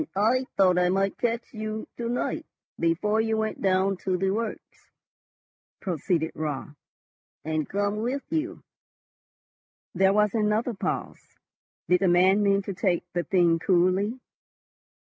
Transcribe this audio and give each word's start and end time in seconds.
"And 0.01 0.07
I 0.15 0.45
thought 0.57 0.79
I 0.79 0.89
might 0.89 1.19
catch 1.19 1.53
you 1.53 1.87
to 1.97 2.09
night 2.09 2.47
before 2.79 3.21
you 3.21 3.37
went 3.37 3.61
down 3.61 3.97
to 3.97 4.17
the 4.17 4.31
works," 4.31 4.89
proceeded 5.79 6.31
Raut, 6.33 6.69
"and 7.45 7.69
come 7.69 7.97
with 7.97 8.23
you." 8.31 8.63
There 9.93 10.11
was 10.11 10.33
another 10.33 10.73
pause. 10.73 11.21
Did 11.87 11.99
the 12.01 12.07
man 12.07 12.41
mean 12.41 12.63
to 12.63 12.73
take 12.73 13.03
the 13.13 13.21
thing 13.23 13.59
coolly? 13.59 14.19